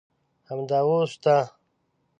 همدا 0.49 0.79
اوس 0.87 1.09
شته. 1.13 1.37